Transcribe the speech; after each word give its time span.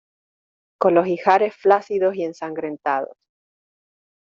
con 0.79 0.95
los 0.95 1.05
ijares 1.07 1.55
flácidos 1.55 2.15
y 2.15 2.23
ensangrentados 2.23 3.15